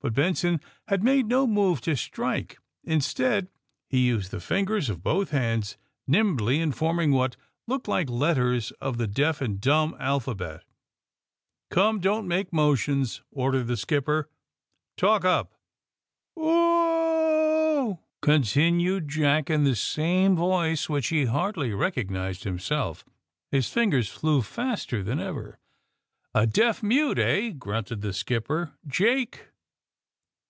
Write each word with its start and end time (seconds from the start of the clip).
"But 0.02 0.14
Benson 0.14 0.62
had 0.88 1.04
made 1.04 1.26
no 1.26 1.46
move 1.46 1.82
to 1.82 1.94
strike. 1.94 2.58
In 2.84 3.02
stead 3.02 3.50
he 3.86 4.06
used 4.06 4.30
the 4.30 4.40
fingers 4.40 4.88
of 4.88 5.02
both 5.02 5.28
hands 5.28 5.76
nimbly 6.06 6.58
in 6.58 6.72
forming 6.72 7.12
what 7.12 7.36
looked 7.66 7.86
like 7.86 8.08
letters 8.08 8.70
of 8.80 8.96
the 8.96 9.06
deaf 9.06 9.42
and 9.42 9.60
dumb 9.60 9.94
alphabet. 10.00 10.64
"Come, 11.68 12.00
don't 12.00 12.26
make 12.26 12.50
motions!'' 12.50 13.20
ordered 13.30 13.66
the 13.66 13.76
skipper. 13.76 14.30
T 14.96 15.04
alk 15.06 15.26
up!" 15.26 15.52
AND 16.34 16.46
THE 16.46 16.46
SMUGGLEES 16.46 16.46
65 16.46 16.46
*'Oo 16.46 16.48
oo 16.48 17.76
oo 17.76 17.90
oo!^^ 17.90 17.98
continned 18.22 19.10
Jack, 19.10 19.50
in 19.50 19.64
the 19.64 19.76
same 19.76 20.34
voice, 20.34 20.88
which 20.88 21.08
he 21.08 21.26
hardly 21.26 21.74
recognized 21.74 22.44
himself. 22.44 23.04
His 23.50 23.68
fingers 23.68 24.08
flew 24.08 24.40
faster 24.40 25.02
than 25.02 25.20
ever. 25.20 25.58
*^A 26.34 26.50
deaf 26.50 26.82
mute, 26.82 27.18
eh 27.18 27.48
I" 27.48 27.50
grunted 27.50 28.00
the 28.00 28.14
skipper. 28.14 28.72
*^Jake!'' 28.88 29.40